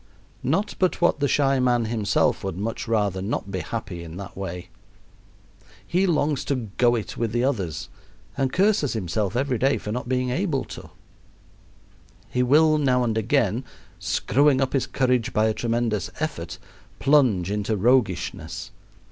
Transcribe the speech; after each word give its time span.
Not 0.41 0.73
but 0.79 0.99
what 0.99 1.19
the 1.19 1.27
shy 1.27 1.59
man 1.59 1.85
himself 1.85 2.43
would 2.43 2.57
much 2.57 2.87
rather 2.87 3.21
not 3.21 3.51
be 3.51 3.59
happy 3.59 4.03
in 4.03 4.17
that 4.17 4.35
way. 4.35 4.69
He 5.85 6.07
longs 6.07 6.43
to 6.45 6.55
"go 6.77 6.95
it" 6.95 7.17
with 7.17 7.31
the 7.31 7.43
others, 7.43 7.87
and 8.35 8.51
curses 8.51 8.93
himself 8.93 9.35
every 9.35 9.59
day 9.59 9.77
for 9.77 9.91
not 9.91 10.09
being 10.09 10.31
able 10.31 10.63
to. 10.73 10.89
He 12.31 12.41
will 12.41 12.79
now 12.79 13.03
and 13.03 13.15
again, 13.15 13.63
screwing 13.99 14.59
up 14.59 14.73
his 14.73 14.87
courage 14.87 15.33
by 15.33 15.45
a 15.45 15.53
tremendous 15.53 16.09
effort, 16.19 16.57
plunge 16.97 17.51
into 17.51 17.77
roguishness. 17.77 18.71